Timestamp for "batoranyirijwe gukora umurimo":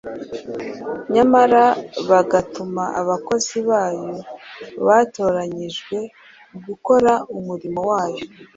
4.85-7.79